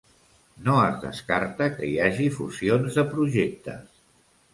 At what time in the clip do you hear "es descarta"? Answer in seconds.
0.85-1.67